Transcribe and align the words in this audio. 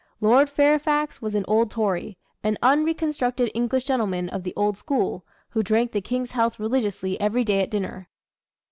Lord 0.19 0.49
Fairfax 0.49 1.21
was 1.21 1.35
an 1.35 1.45
old 1.47 1.69
Tory, 1.69 2.17
an 2.43 2.57
unreconstructed 2.63 3.51
English 3.53 3.83
gentleman 3.83 4.29
of 4.29 4.41
the 4.41 4.55
old 4.55 4.75
school, 4.75 5.23
who 5.49 5.61
drank 5.61 5.91
the 5.91 6.01
King's 6.01 6.31
health 6.31 6.59
religiously 6.59 7.21
every 7.21 7.43
day 7.43 7.61
at 7.61 7.69
dinner. 7.69 8.09